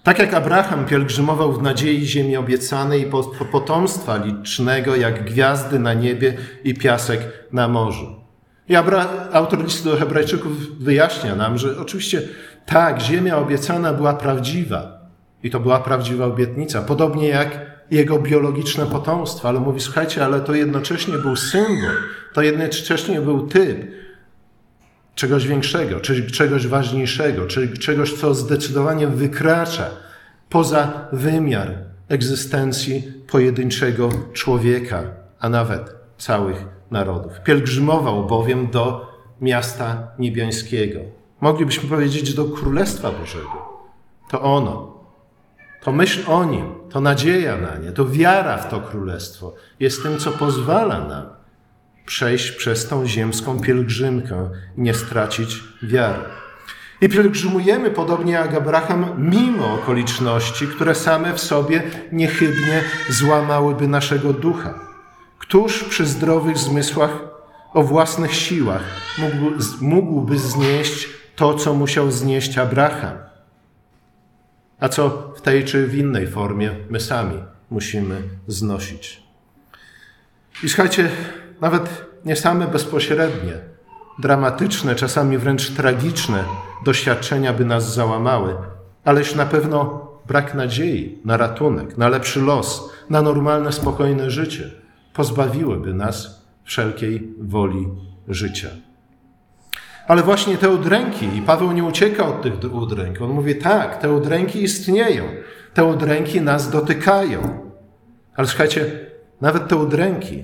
Tak 0.04 0.20
jak 0.20 0.34
Abraham 0.34 0.86
pielgrzymował 0.86 1.54
w 1.54 1.62
nadziei 1.62 2.06
ziemi 2.06 2.38
obiecanej 2.38 3.02
i 3.02 3.12
potomstwa 3.52 4.18
licznego, 4.18 4.96
jak 4.96 5.26
gwiazdy 5.26 5.80
na 5.80 5.94
niebie 5.94 6.38
i 6.64 6.74
piasek 6.74 7.22
na 7.52 7.68
morzu. 7.68 8.16
I 8.70 8.76
autor 9.32 9.64
listu 9.64 9.90
do 9.90 9.98
Hebrajczyków 9.98 10.80
wyjaśnia 10.80 11.36
nam, 11.36 11.58
że 11.58 11.80
oczywiście 11.80 12.22
tak, 12.66 13.02
ziemia 13.02 13.38
obiecana 13.38 13.94
była 13.94 14.14
prawdziwa 14.14 15.00
i 15.44 15.50
to 15.50 15.60
była 15.60 15.80
prawdziwa 15.80 16.26
obietnica, 16.26 16.82
podobnie 16.82 17.28
jak 17.28 17.78
jego 17.92 18.20
biologiczne 18.20 18.86
potomstwo, 18.86 19.50
ale 19.50 19.60
mówi, 19.60 19.80
słuchajcie, 19.80 20.26
ale 20.26 20.42
to 20.42 20.56
jednocześnie 20.56 21.14
był 21.18 21.36
symbol, 21.36 21.96
to 22.34 22.42
jednocześnie 22.42 23.22
był 23.22 23.48
typ 23.48 24.07
czegoś 25.18 25.48
większego, 25.48 26.00
czegoś 26.32 26.68
ważniejszego, 26.68 27.48
czegoś, 27.80 28.14
co 28.14 28.34
zdecydowanie 28.34 29.08
wykracza 29.08 29.90
poza 30.50 31.08
wymiar 31.12 31.76
egzystencji 32.10 33.14
pojedynczego 33.28 34.10
człowieka, 34.34 35.04
a 35.40 35.50
nawet 35.50 35.96
całych 36.18 36.66
narodów. 36.92 37.32
Pielgrzymował 37.44 38.28
bowiem 38.28 38.68
do 38.68 39.12
miasta 39.42 40.08
niebiańskiego. 40.20 41.00
Moglibyśmy 41.42 41.90
powiedzieć 41.90 42.34
do 42.34 42.46
Królestwa 42.46 43.12
Bożego. 43.12 43.88
To 44.30 44.42
ono, 44.42 44.98
to 45.84 45.92
myśl 45.92 46.32
o 46.32 46.46
nim, 46.46 46.66
to 46.90 47.02
nadzieja 47.02 47.58
na 47.58 47.78
nie, 47.78 47.92
to 47.92 48.06
wiara 48.06 48.58
w 48.58 48.70
to 48.70 48.80
królestwo 48.80 49.54
jest 49.80 50.04
tym, 50.04 50.18
co 50.18 50.32
pozwala 50.32 51.00
nam 51.08 51.37
przejść 52.08 52.52
przez 52.52 52.88
tą 52.88 53.08
ziemską 53.08 53.60
pielgrzymkę 53.60 54.50
i 54.78 54.82
nie 54.82 54.94
stracić 54.94 55.64
wiary. 55.84 56.24
I 57.02 57.10
pielgrzymujemy 57.10 57.92
podobnie 57.92 58.34
jak 58.34 58.54
Abraham, 58.54 59.06
mimo 59.18 59.74
okoliczności, 59.74 60.68
które 60.68 60.96
same 60.96 61.34
w 61.34 61.40
sobie 61.40 61.84
niechybnie 62.12 62.84
złamałyby 63.10 63.88
naszego 63.88 64.34
ducha. 64.34 64.80
Któż 65.40 65.84
przy 65.84 66.06
zdrowych 66.06 66.58
zmysłach 66.58 67.12
o 67.74 67.84
własnych 67.84 68.36
siłach 68.36 68.84
mógł, 69.18 69.56
mógłby 69.82 70.40
znieść 70.40 71.10
to, 71.36 71.54
co 71.54 71.74
musiał 71.74 72.12
znieść 72.12 72.58
Abraham? 72.58 73.18
A 74.80 74.90
co 74.90 75.34
w 75.38 75.42
tej 75.42 75.66
czy 75.66 75.88
w 75.88 75.96
innej 75.96 76.28
formie 76.28 76.72
my 76.90 77.00
sami 77.00 77.44
musimy 77.70 78.22
znosić. 78.48 79.24
I 80.64 80.70
słuchajcie, 80.70 81.10
nawet 81.62 82.06
nie 82.26 82.36
same 82.36 82.68
bezpośrednie, 82.68 83.54
dramatyczne, 84.20 84.96
czasami 84.96 85.38
wręcz 85.38 85.70
tragiczne 85.70 86.44
doświadczenia 86.86 87.54
by 87.54 87.66
nas 87.66 87.94
załamały, 87.94 88.56
ależ 89.06 89.36
na 89.36 89.46
pewno 89.46 90.08
brak 90.28 90.54
nadziei 90.54 91.20
na 91.26 91.38
ratunek, 91.38 91.98
na 91.98 92.10
lepszy 92.10 92.42
los, 92.42 92.90
na 93.10 93.22
normalne, 93.22 93.72
spokojne 93.72 94.32
życie 94.32 94.72
pozbawiłyby 95.14 95.94
nas 95.94 96.46
wszelkiej 96.64 97.34
woli 97.40 97.88
życia. 98.28 98.70
Ale 100.08 100.24
właśnie 100.24 100.58
te 100.58 100.70
udręki, 100.70 101.38
i 101.38 101.42
Paweł 101.42 101.72
nie 101.72 101.84
ucieka 101.84 102.26
od 102.26 102.42
tych 102.42 102.74
udręk, 102.74 103.22
on 103.22 103.30
mówi 103.30 103.56
tak, 103.56 103.98
te 104.02 104.14
udręki 104.14 104.64
istnieją, 104.64 105.24
te 105.74 105.86
udręki 105.86 106.42
nas 106.42 106.70
dotykają. 106.70 107.72
Ale 108.36 108.48
słuchajcie, 108.48 109.00
nawet 109.42 109.68
te 109.68 109.76
udręki 109.76 110.44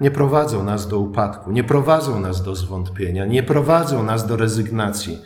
nie 0.00 0.10
prowadzą 0.10 0.64
nas 0.64 0.88
do 0.88 0.98
upadku, 0.98 1.52
nie 1.52 1.64
prowadzą 1.64 2.20
nas 2.20 2.42
do 2.42 2.54
zwątpienia, 2.54 3.26
nie 3.26 3.42
prowadzą 3.42 4.02
nas 4.02 4.26
do 4.26 4.36
rezygnacji. 4.36 5.18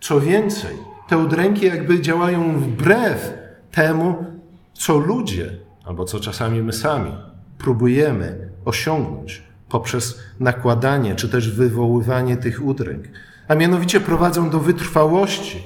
Co 0.00 0.20
więcej, 0.20 0.76
te 1.08 1.18
udręki 1.18 1.66
jakby 1.66 2.00
działają 2.00 2.60
wbrew 2.60 3.34
temu, 3.72 4.24
co 4.72 4.98
ludzie, 4.98 5.50
albo 5.84 6.04
co 6.04 6.20
czasami 6.20 6.62
my 6.62 6.72
sami 6.72 7.12
próbujemy 7.58 8.50
osiągnąć 8.64 9.42
poprzez 9.68 10.18
nakładanie 10.40 11.14
czy 11.14 11.28
też 11.28 11.50
wywoływanie 11.50 12.36
tych 12.36 12.64
udręk, 12.64 13.04
a 13.48 13.54
mianowicie 13.54 14.00
prowadzą 14.00 14.50
do 14.50 14.60
wytrwałości. 14.60 15.62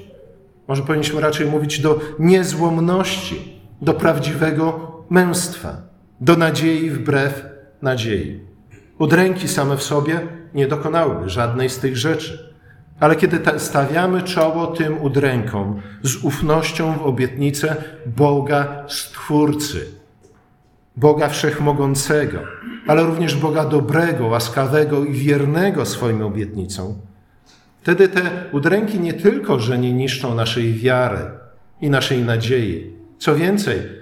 Może 0.68 0.82
powinniśmy 0.82 1.20
raczej 1.20 1.46
mówić 1.46 1.80
do 1.80 2.00
niezłomności, 2.18 3.60
do 3.82 3.94
prawdziwego 3.94 4.92
męstwa, 5.10 5.76
do 6.20 6.36
nadziei 6.36 6.90
wbrew 6.90 7.51
nadziei. 7.82 8.40
Udręki 8.98 9.48
same 9.48 9.76
w 9.76 9.82
sobie 9.82 10.20
nie 10.54 10.66
dokonałyby 10.66 11.30
żadnej 11.30 11.70
z 11.70 11.78
tych 11.78 11.96
rzeczy. 11.96 12.52
Ale 13.00 13.16
kiedy 13.16 13.40
stawiamy 13.58 14.22
czoło 14.22 14.66
tym 14.66 15.02
udrękom 15.02 15.82
z 16.02 16.16
ufnością 16.16 16.92
w 16.98 17.02
obietnicę 17.02 17.76
Boga 18.06 18.84
Stwórcy, 18.88 19.86
Boga 20.96 21.28
Wszechmogącego, 21.28 22.38
ale 22.86 23.02
również 23.02 23.36
Boga 23.36 23.64
dobrego, 23.64 24.26
łaskawego 24.26 25.04
i 25.04 25.12
wiernego 25.12 25.86
swoim 25.86 26.22
obietnicom, 26.22 26.94
wtedy 27.82 28.08
te 28.08 28.30
udręki 28.52 29.00
nie 29.00 29.14
tylko, 29.14 29.58
że 29.58 29.78
nie 29.78 29.92
niszczą 29.92 30.34
naszej 30.34 30.74
wiary 30.74 31.30
i 31.80 31.90
naszej 31.90 32.24
nadziei. 32.24 32.96
Co 33.18 33.34
więcej, 33.34 34.01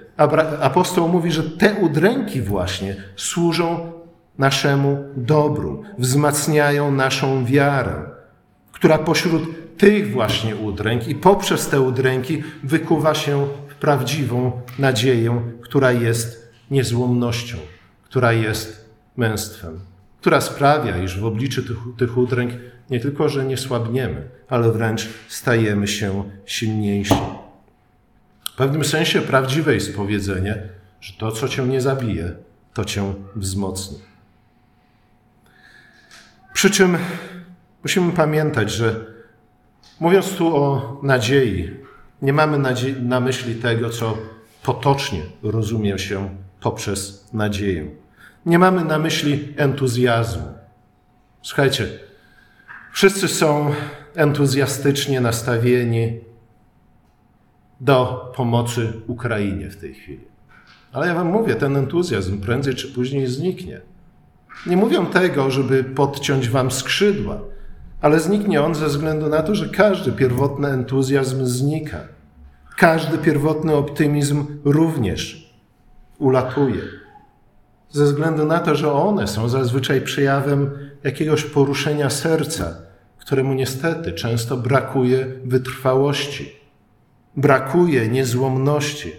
apostoł 0.61 1.07
mówi, 1.07 1.31
że 1.31 1.43
te 1.43 1.73
udręki 1.73 2.41
właśnie 2.41 2.95
służą 3.15 3.91
naszemu 4.37 5.03
dobru, 5.15 5.83
wzmacniają 5.97 6.91
naszą 6.91 7.45
wiarę, 7.45 7.95
która 8.71 8.97
pośród 8.97 9.43
tych 9.77 10.11
właśnie 10.11 10.55
udręk 10.55 11.07
i 11.07 11.15
poprzez 11.15 11.67
te 11.67 11.81
udręki 11.81 12.43
wykuwa 12.63 13.13
się 13.13 13.47
w 13.67 13.75
prawdziwą 13.75 14.61
nadzieję, 14.79 15.41
która 15.61 15.91
jest 15.91 16.51
niezłomnością, 16.71 17.57
która 18.03 18.33
jest 18.33 18.89
męstwem, 19.17 19.79
która 20.19 20.41
sprawia, 20.41 20.97
iż 20.97 21.19
w 21.19 21.25
obliczu 21.25 21.63
tych, 21.63 21.77
tych 21.97 22.17
udręk 22.17 22.51
nie 22.89 22.99
tylko, 22.99 23.29
że 23.29 23.45
nie 23.45 23.57
słabniemy, 23.57 24.27
ale 24.49 24.71
wręcz 24.71 25.09
stajemy 25.27 25.87
się 25.87 26.23
silniejsi. 26.45 27.15
Pewnym 28.61 28.85
sensie 28.85 29.21
prawdziwe 29.21 29.73
jest 29.73 29.95
powiedzenie, 29.95 30.69
że 31.01 31.13
to, 31.13 31.31
co 31.31 31.47
cię 31.47 31.63
nie 31.63 31.81
zabije, 31.81 32.33
to 32.73 32.85
cię 32.85 33.13
wzmocni. 33.35 33.99
Przy 36.53 36.69
czym 36.69 36.97
musimy 37.83 38.13
pamiętać, 38.13 38.71
że 38.71 39.05
mówiąc 39.99 40.31
tu 40.31 40.55
o 40.55 40.99
nadziei, 41.03 41.69
nie 42.21 42.33
mamy 42.33 42.73
na 43.01 43.19
myśli 43.19 43.55
tego, 43.55 43.89
co 43.89 44.17
potocznie 44.63 45.21
rozumie 45.43 45.99
się 45.99 46.37
poprzez 46.59 47.29
nadzieję. 47.33 47.87
Nie 48.45 48.59
mamy 48.59 48.85
na 48.85 48.99
myśli 48.99 49.53
entuzjazmu. 49.57 50.47
Słuchajcie, 51.41 51.87
wszyscy 52.93 53.27
są 53.27 53.73
entuzjastycznie 54.15 55.21
nastawieni 55.21 56.30
do 57.81 58.31
pomocy 58.35 58.93
Ukrainie 59.07 59.69
w 59.69 59.77
tej 59.77 59.93
chwili. 59.93 60.23
Ale 60.91 61.07
ja 61.07 61.15
Wam 61.15 61.27
mówię, 61.27 61.55
ten 61.55 61.77
entuzjazm 61.77 62.41
prędzej 62.41 62.75
czy 62.75 62.87
później 62.87 63.27
zniknie. 63.27 63.81
Nie 64.65 64.77
mówią 64.77 65.05
tego, 65.05 65.51
żeby 65.51 65.83
podciąć 65.83 66.49
Wam 66.49 66.71
skrzydła, 66.71 67.39
ale 68.01 68.19
zniknie 68.19 68.61
on 68.61 68.75
ze 68.75 68.87
względu 68.87 69.29
na 69.29 69.41
to, 69.41 69.55
że 69.55 69.69
każdy 69.69 70.11
pierwotny 70.11 70.67
entuzjazm 70.67 71.45
znika. 71.45 71.99
Każdy 72.77 73.17
pierwotny 73.17 73.75
optymizm 73.75 74.45
również 74.65 75.51
ulatuje. 76.17 76.81
Ze 77.89 78.05
względu 78.05 78.45
na 78.45 78.59
to, 78.59 78.75
że 78.75 78.93
one 78.93 79.27
są 79.27 79.49
zazwyczaj 79.49 80.01
przejawem 80.01 80.69
jakiegoś 81.03 81.43
poruszenia 81.43 82.09
serca, 82.09 82.75
któremu 83.17 83.53
niestety 83.53 84.13
często 84.13 84.57
brakuje 84.57 85.27
wytrwałości, 85.45 86.60
brakuje 87.37 88.07
niezłomności. 88.07 89.11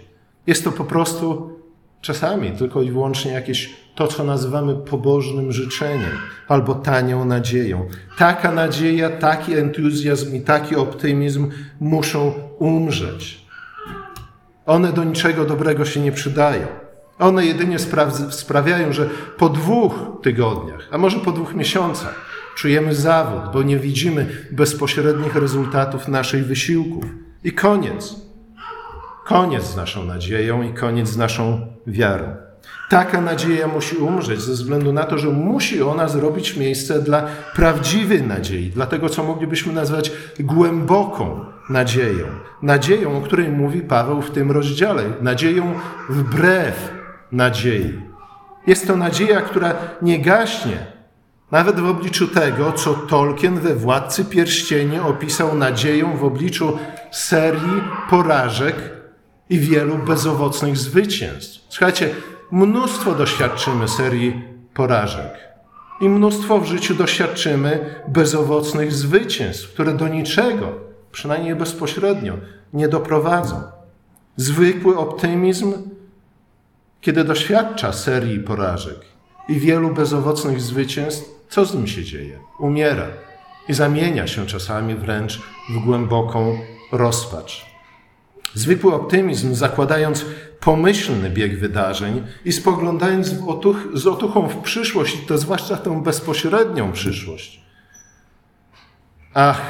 Jest 0.47 0.63
to 0.63 0.71
po 0.71 0.83
prostu 0.83 1.53
czasami 2.01 2.51
tylko 2.51 2.81
i 2.81 2.91
wyłącznie 2.91 3.31
jakieś 3.31 3.69
to, 3.95 4.07
co 4.07 4.23
nazywamy 4.23 4.75
pobożnym 4.75 5.51
życzeniem 5.51 6.11
albo 6.47 6.75
tanią 6.75 7.25
nadzieją. 7.25 7.87
Taka 8.17 8.51
nadzieja, 8.51 9.09
taki 9.09 9.53
entuzjazm 9.53 10.35
i 10.35 10.41
taki 10.41 10.75
optymizm 10.75 11.51
muszą 11.79 12.33
umrzeć. 12.59 13.45
One 14.65 14.93
do 14.93 15.03
niczego 15.03 15.45
dobrego 15.45 15.85
się 15.85 15.99
nie 15.99 16.11
przydają. 16.11 16.67
One 17.19 17.45
jedynie 17.45 17.77
sprawiają, 18.29 18.93
że 18.93 19.09
po 19.37 19.49
dwóch 19.49 19.93
tygodniach, 20.23 20.87
a 20.91 20.97
może 20.97 21.19
po 21.19 21.31
dwóch 21.31 21.53
miesiącach, 21.53 22.25
czujemy 22.55 22.95
zawód, 22.95 23.53
bo 23.53 23.63
nie 23.63 23.77
widzimy 23.77 24.47
bezpośrednich 24.51 25.35
rezultatów 25.35 26.07
naszych 26.07 26.45
wysiłków. 26.45 27.05
I 27.43 27.51
koniec. 27.51 28.15
Koniec 29.25 29.63
z 29.63 29.75
naszą 29.75 30.05
nadzieją 30.05 30.61
i 30.61 30.73
koniec 30.73 31.09
z 31.09 31.17
naszą 31.17 31.67
wiarą. 31.87 32.35
Taka 32.89 33.21
nadzieja 33.21 33.67
musi 33.67 33.97
umrzeć 33.97 34.41
ze 34.41 34.53
względu 34.53 34.93
na 34.93 35.03
to, 35.03 35.17
że 35.17 35.29
musi 35.29 35.81
ona 35.81 36.07
zrobić 36.07 36.57
miejsce 36.57 37.01
dla 37.01 37.27
prawdziwej 37.55 38.23
nadziei, 38.23 38.69
dla 38.69 38.85
tego, 38.85 39.09
co 39.09 39.23
moglibyśmy 39.23 39.73
nazwać 39.73 40.11
głęboką 40.39 41.45
nadzieją. 41.69 42.27
Nadzieją, 42.61 43.17
o 43.17 43.21
której 43.21 43.49
mówi 43.49 43.81
Paweł 43.81 44.21
w 44.21 44.31
tym 44.31 44.51
rozdziale. 44.51 45.03
Nadzieją 45.21 45.73
wbrew 46.09 46.93
nadziei. 47.31 48.01
Jest 48.67 48.87
to 48.87 48.95
nadzieja, 48.95 49.41
która 49.41 49.73
nie 50.01 50.21
gaśnie, 50.21 50.92
nawet 51.53 51.79
w 51.79 51.85
obliczu 51.85 52.27
tego, 52.27 52.71
co 52.71 52.93
Tolkien 52.93 53.59
we 53.59 53.75
Władcy 53.75 54.25
Pierścieni 54.25 54.99
opisał 54.99 55.55
nadzieją 55.55 56.17
w 56.17 56.23
obliczu 56.23 56.77
serii 57.11 57.81
porażek 58.09 58.75
i 59.49 59.59
wielu 59.59 59.97
bezowocnych 59.97 60.77
zwycięstw. 60.77 61.59
Słuchajcie, 61.69 62.09
mnóstwo 62.51 63.15
doświadczymy 63.15 63.87
serii 63.87 64.41
porażek 64.73 65.33
i 66.01 66.09
mnóstwo 66.09 66.59
w 66.59 66.65
życiu 66.65 66.95
doświadczymy 66.95 68.01
bezowocnych 68.07 68.93
zwycięstw, 68.93 69.73
które 69.73 69.93
do 69.93 70.07
niczego, 70.07 70.71
przynajmniej 71.11 71.55
bezpośrednio, 71.55 72.33
nie 72.73 72.87
doprowadzą. 72.87 73.61
Zwykły 74.35 74.97
optymizm, 74.97 75.73
kiedy 77.01 77.23
doświadcza 77.23 77.93
serii 77.93 78.39
porażek 78.39 78.99
i 79.49 79.59
wielu 79.59 79.93
bezowocnych 79.93 80.61
zwycięstw, 80.61 81.32
co 81.53 81.65
z 81.65 81.75
nim 81.75 81.87
się 81.87 82.03
dzieje? 82.03 82.39
Umiera 82.59 83.07
i 83.67 83.73
zamienia 83.73 84.27
się 84.27 84.45
czasami 84.45 84.95
wręcz 84.95 85.41
w 85.69 85.85
głęboką 85.85 86.59
rozpacz. 86.91 87.65
Zwykły 88.53 88.93
optymizm, 88.93 89.53
zakładając 89.55 90.25
pomyślny 90.59 91.29
bieg 91.29 91.59
wydarzeń 91.59 92.27
i 92.45 92.51
spoglądając 92.51 93.35
otuch, 93.47 93.77
z 93.93 94.07
otuchą 94.07 94.47
w 94.47 94.61
przyszłość, 94.61 95.25
to 95.27 95.37
zwłaszcza 95.37 95.77
tą 95.77 96.03
bezpośrednią 96.03 96.91
przyszłość. 96.91 97.61
Ach, 99.33 99.61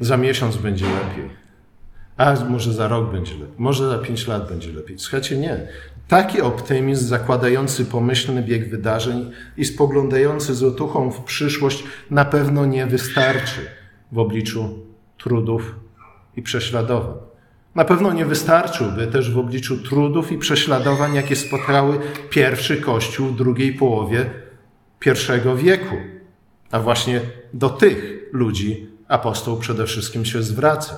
za 0.00 0.16
miesiąc 0.16 0.56
będzie 0.56 0.86
lepiej. 0.86 1.30
A 2.16 2.34
może 2.48 2.72
za 2.72 2.88
rok 2.88 3.12
będzie 3.12 3.32
lepiej, 3.32 3.54
może 3.58 3.88
za 3.88 3.98
pięć 3.98 4.26
lat 4.26 4.48
będzie 4.48 4.72
lepiej. 4.72 4.98
Słuchajcie, 4.98 5.36
nie. 5.36 5.68
Taki 6.08 6.40
optymizm 6.40 7.06
zakładający 7.06 7.84
pomyślny 7.84 8.42
bieg 8.42 8.70
wydarzeń 8.70 9.30
i 9.56 9.64
spoglądający 9.64 10.54
z 10.54 10.62
otuchą 10.62 11.10
w 11.10 11.24
przyszłość 11.24 11.84
na 12.10 12.24
pewno 12.24 12.66
nie 12.66 12.86
wystarczy 12.86 13.60
w 14.12 14.18
obliczu 14.18 14.86
trudów 15.18 15.74
i 16.36 16.42
prześladowań. 16.42 17.14
Na 17.74 17.84
pewno 17.84 18.12
nie 18.12 18.26
wystarczyłby 18.26 19.06
też 19.06 19.30
w 19.30 19.38
obliczu 19.38 19.82
trudów 19.82 20.32
i 20.32 20.38
prześladowań, 20.38 21.14
jakie 21.14 21.36
spotkały 21.36 21.98
pierwszy 22.30 22.76
Kościół 22.76 23.28
w 23.28 23.36
drugiej 23.36 23.72
połowie 23.74 24.30
I 25.06 25.56
wieku. 25.56 25.96
A 26.70 26.80
właśnie 26.80 27.20
do 27.52 27.68
tych 27.68 28.28
ludzi 28.32 28.88
apostoł 29.08 29.56
przede 29.56 29.86
wszystkim 29.86 30.24
się 30.24 30.42
zwraca. 30.42 30.96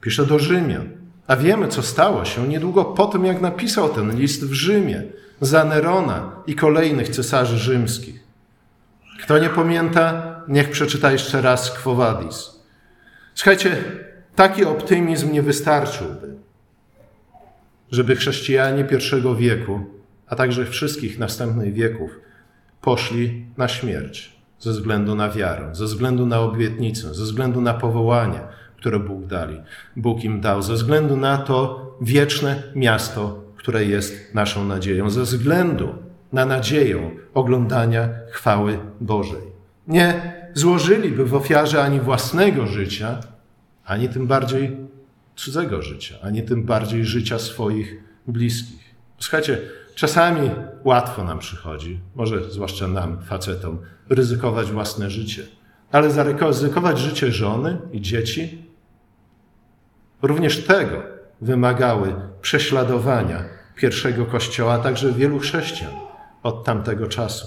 Pisze 0.00 0.26
do 0.26 0.38
Rzymian. 0.38 1.01
A 1.26 1.36
wiemy, 1.36 1.68
co 1.68 1.82
stało 1.82 2.24
się 2.24 2.48
niedługo 2.48 2.84
po 2.84 3.06
tym, 3.06 3.24
jak 3.24 3.40
napisał 3.40 3.88
ten 3.88 4.16
list 4.16 4.44
w 4.44 4.52
Rzymie 4.52 5.02
za 5.40 5.64
Nerona 5.64 6.32
i 6.46 6.54
kolejnych 6.54 7.08
cesarzy 7.08 7.58
rzymskich. 7.58 8.20
Kto 9.22 9.38
nie 9.38 9.48
pamięta, 9.48 10.36
niech 10.48 10.70
przeczyta 10.70 11.12
jeszcze 11.12 11.42
raz 11.42 11.70
Quo 11.70 11.94
Vadis. 11.94 12.50
Słuchajcie, 13.34 13.76
Taki 14.36 14.64
optymizm 14.64 15.32
nie 15.32 15.42
wystarczyłby, 15.42 16.34
żeby 17.90 18.16
chrześcijanie 18.16 18.84
pierwszego 18.84 19.34
wieku, 19.34 19.80
a 20.26 20.36
także 20.36 20.66
wszystkich 20.66 21.18
następnych 21.18 21.74
wieków, 21.74 22.10
poszli 22.80 23.46
na 23.56 23.68
śmierć 23.68 24.32
ze 24.58 24.70
względu 24.70 25.14
na 25.14 25.30
wiarę, 25.30 25.68
ze 25.72 25.84
względu 25.84 26.26
na 26.26 26.40
obietnicę, 26.40 27.14
ze 27.14 27.24
względu 27.24 27.60
na 27.60 27.74
powołanie, 27.74 28.40
które 28.82 28.98
Bóg 28.98 29.26
dali, 29.26 29.60
Bóg 29.96 30.24
im 30.24 30.40
dał, 30.40 30.62
ze 30.62 30.74
względu 30.74 31.16
na 31.16 31.38
to 31.38 31.86
wieczne 32.00 32.62
miasto, 32.74 33.44
które 33.56 33.84
jest 33.84 34.34
naszą 34.34 34.64
nadzieją, 34.64 35.10
ze 35.10 35.22
względu 35.22 35.94
na 36.32 36.44
nadzieję 36.46 37.10
oglądania 37.34 38.08
chwały 38.30 38.78
Bożej. 39.00 39.42
Nie 39.88 40.34
złożyliby 40.54 41.24
w 41.24 41.34
ofiarze 41.34 41.82
ani 41.82 42.00
własnego 42.00 42.66
życia, 42.66 43.20
ani 43.84 44.08
tym 44.08 44.26
bardziej 44.26 44.76
cudzego 45.36 45.82
życia, 45.82 46.14
ani 46.22 46.42
tym 46.42 46.64
bardziej 46.64 47.04
życia 47.04 47.38
swoich 47.38 48.02
bliskich. 48.26 48.94
Słuchajcie, 49.18 49.58
czasami 49.94 50.50
łatwo 50.84 51.24
nam 51.24 51.38
przychodzi, 51.38 52.00
może 52.14 52.50
zwłaszcza 52.50 52.88
nam, 52.88 53.22
facetom, 53.22 53.78
ryzykować 54.08 54.70
własne 54.70 55.10
życie, 55.10 55.42
ale 55.92 56.10
zaryzykować 56.10 56.98
życie 56.98 57.32
żony 57.32 57.78
i 57.92 58.00
dzieci, 58.00 58.61
również 60.22 60.64
tego 60.64 61.02
wymagały 61.40 62.14
prześladowania 62.42 63.44
pierwszego 63.76 64.26
kościoła, 64.26 64.74
a 64.74 64.78
także 64.78 65.12
wielu 65.12 65.38
chrześcijan 65.38 65.92
od 66.42 66.64
tamtego 66.64 67.06
czasu. 67.06 67.46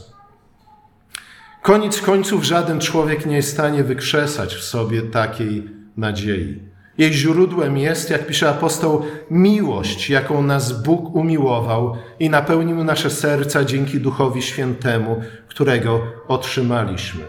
Koniec 1.62 2.02
końców 2.02 2.44
żaden 2.44 2.80
człowiek 2.80 3.26
nie 3.26 3.36
jest 3.36 3.50
w 3.50 3.54
stanie 3.54 3.84
wykrzesać 3.84 4.56
w 4.56 4.64
sobie 4.64 5.02
takiej 5.02 5.70
nadziei. 5.98 6.60
Jej 6.98 7.14
źródłem 7.14 7.78
jest, 7.78 8.10
jak 8.10 8.28
pisze 8.28 8.50
apostoł, 8.50 9.02
miłość, 9.32 10.10
jaką 10.10 10.44
nas 10.44 10.84
Bóg 10.84 11.16
umiłował 11.16 11.96
i 12.20 12.30
napełnił 12.30 12.84
nasze 12.84 13.10
serca 13.10 13.64
dzięki 13.64 14.00
Duchowi 14.00 14.42
Świętemu, 14.42 15.22
którego 15.48 16.02
otrzymaliśmy. 16.28 17.24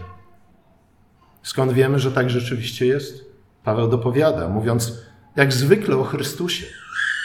Skąd 1.43 1.73
wiemy, 1.73 1.99
że 1.99 2.13
tak 2.13 2.31
rzeczywiście 2.31 2.87
jest? 2.87 3.25
Paweł 3.65 3.89
dopowiada, 3.89 4.49
mówiąc 4.49 5.03
jak 5.37 5.53
zwykle 5.53 5.97
o 5.97 6.05
Chrystusie, 6.05 6.67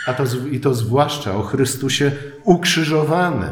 a 0.08 0.14
to, 0.14 0.24
i 0.52 0.60
to 0.60 0.74
zwłaszcza 0.74 1.36
o 1.36 1.42
Chrystusie 1.42 2.12
ukrzyżowanym. 2.44 3.50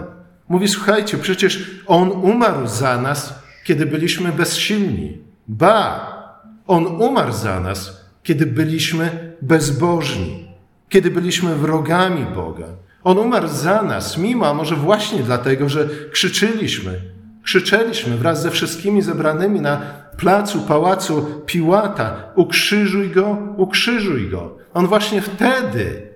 Mówi, 0.50 0.68
słuchajcie, 0.68 1.18
przecież 1.18 1.82
On 1.88 2.12
umarł 2.12 2.68
za 2.68 3.02
nas, 3.02 3.40
kiedy 3.64 3.86
byliśmy 3.86 4.32
bezsilni. 4.32 5.18
Ba, 5.48 6.14
on 6.68 6.86
umarł 6.88 7.34
za 7.34 7.60
nas, 7.60 8.02
kiedy 8.24 8.46
byliśmy 8.46 9.36
bezbożni, 9.42 10.48
kiedy 10.90 11.12
byliśmy 11.12 11.56
wrogami 11.56 12.26
Boga. 12.26 12.66
On 13.04 13.18
umarł 13.18 13.48
za 13.48 13.84
nas, 13.84 14.18
mimo, 14.18 14.48
a 14.48 14.54
może 14.54 14.76
właśnie 14.76 15.24
dlatego, 15.24 15.70
że 15.70 15.90
krzyczyliśmy, 16.12 17.02
krzyczeliśmy 17.44 18.18
wraz 18.18 18.42
ze 18.42 18.52
wszystkimi 18.52 19.02
zebranymi 19.02 19.62
na 19.62 19.82
placu, 20.20 20.62
pałacu 20.62 21.26
Piłata: 21.46 22.32
Ukrzyżuj 22.36 23.10
go, 23.10 23.38
ukrzyżuj 23.58 24.30
go. 24.30 24.58
On 24.74 24.88
właśnie 24.88 25.22
wtedy 25.22 26.14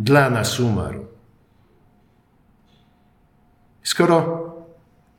dla 0.00 0.30
nas 0.30 0.60
umarł. 0.60 1.06
Skoro 3.82 4.42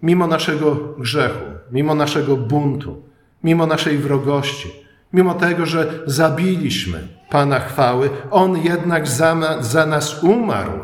mimo 0.01 0.27
naszego 0.27 0.75
grzechu, 0.75 1.45
mimo 1.71 1.95
naszego 1.95 2.37
buntu, 2.37 3.01
mimo 3.43 3.67
naszej 3.67 3.97
wrogości, 3.97 4.71
mimo 5.13 5.33
tego, 5.33 5.65
że 5.65 5.93
zabiliśmy 6.05 7.07
Pana 7.29 7.59
chwały, 7.59 8.09
On 8.31 8.57
jednak 8.57 9.07
za, 9.07 9.63
za 9.63 9.85
nas 9.85 10.23
umarł. 10.23 10.79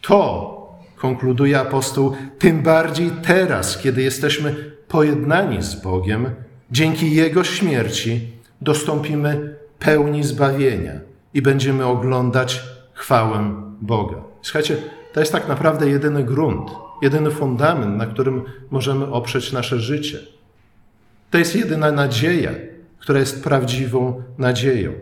To, 0.00 0.58
konkluduje 0.96 1.60
apostoł, 1.60 2.16
tym 2.38 2.62
bardziej 2.62 3.10
teraz, 3.10 3.78
kiedy 3.78 4.02
jesteśmy 4.02 4.54
pojednani 4.88 5.62
z 5.62 5.74
Bogiem, 5.74 6.30
dzięki 6.70 7.14
Jego 7.14 7.44
śmierci 7.44 8.32
dostąpimy 8.60 9.56
pełni 9.78 10.24
zbawienia 10.24 11.00
i 11.34 11.42
będziemy 11.42 11.86
oglądać 11.86 12.62
chwałę 12.94 13.54
Boga. 13.80 14.16
Słuchajcie, 14.42 14.76
to 15.12 15.20
jest 15.20 15.32
tak 15.32 15.48
naprawdę 15.48 15.88
jedyny 15.88 16.24
grunt, 16.24 16.70
jedyny 17.02 17.30
fundament, 17.30 17.96
na 17.96 18.06
którym 18.06 18.42
możemy 18.70 19.06
oprzeć 19.06 19.52
nasze 19.52 19.78
życie. 19.78 20.18
To 21.30 21.38
jest 21.38 21.56
jedyna 21.56 21.92
nadzieja, 21.92 22.50
która 22.98 23.18
jest 23.20 23.44
prawdziwą 23.44 24.22
nadzieją. 24.38 24.92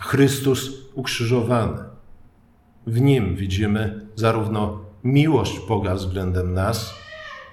Chrystus 0.00 0.70
ukrzyżowany. 0.94 1.78
W 2.86 3.00
nim 3.00 3.36
widzimy 3.36 4.06
zarówno 4.14 4.80
miłość 5.04 5.60
Boga 5.68 5.94
względem 5.94 6.54
nas, 6.54 6.94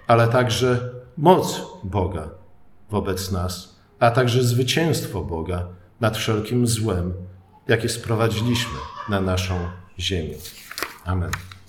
ale 0.07 0.27
także 0.27 0.89
moc 1.17 1.61
Boga 1.83 2.38
wobec 2.91 3.31
nas, 3.31 3.75
a 3.99 4.11
także 4.11 4.43
zwycięstwo 4.43 5.21
Boga 5.21 5.67
nad 5.99 6.17
wszelkim 6.17 6.67
złem, 6.67 7.13
jakie 7.67 7.89
sprowadziliśmy 7.89 8.77
na 9.09 9.21
naszą 9.21 9.55
ziemię. 9.99 10.35
Amen. 11.05 11.31